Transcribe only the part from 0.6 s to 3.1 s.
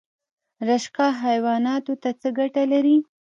رشقه حیواناتو ته څه ګټه لري؟